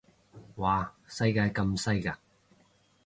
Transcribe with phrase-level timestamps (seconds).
[0.55, 2.15] 嘩世界咁細嘅